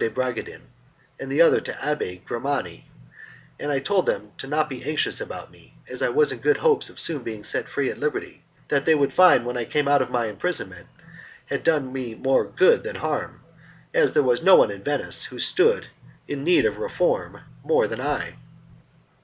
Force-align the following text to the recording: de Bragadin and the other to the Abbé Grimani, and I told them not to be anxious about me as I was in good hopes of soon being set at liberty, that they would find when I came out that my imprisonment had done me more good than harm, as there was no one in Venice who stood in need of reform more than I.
de 0.00 0.08
Bragadin 0.08 0.60
and 1.18 1.28
the 1.28 1.42
other 1.42 1.60
to 1.60 1.72
the 1.72 1.76
Abbé 1.78 2.22
Grimani, 2.24 2.84
and 3.58 3.72
I 3.72 3.80
told 3.80 4.06
them 4.06 4.30
not 4.44 4.62
to 4.62 4.68
be 4.76 4.84
anxious 4.88 5.20
about 5.20 5.50
me 5.50 5.74
as 5.88 6.02
I 6.02 6.08
was 6.08 6.30
in 6.30 6.38
good 6.38 6.58
hopes 6.58 6.88
of 6.88 7.00
soon 7.00 7.24
being 7.24 7.42
set 7.42 7.76
at 7.76 7.98
liberty, 7.98 8.44
that 8.68 8.84
they 8.86 8.94
would 8.94 9.12
find 9.12 9.44
when 9.44 9.56
I 9.56 9.64
came 9.64 9.88
out 9.88 9.98
that 9.98 10.12
my 10.12 10.26
imprisonment 10.26 10.86
had 11.46 11.64
done 11.64 11.92
me 11.92 12.14
more 12.14 12.44
good 12.44 12.84
than 12.84 12.94
harm, 12.94 13.42
as 13.92 14.12
there 14.12 14.22
was 14.22 14.40
no 14.40 14.54
one 14.54 14.70
in 14.70 14.84
Venice 14.84 15.24
who 15.24 15.40
stood 15.40 15.88
in 16.28 16.44
need 16.44 16.64
of 16.64 16.78
reform 16.78 17.40
more 17.64 17.88
than 17.88 18.00
I. 18.00 18.34